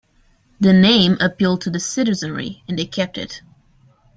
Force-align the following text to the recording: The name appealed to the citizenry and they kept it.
The 0.59 0.73
name 0.73 1.15
appealed 1.19 1.61
to 1.61 1.69
the 1.69 1.79
citizenry 1.79 2.63
and 2.67 2.79
they 2.79 2.85
kept 2.87 3.19
it. 3.19 3.43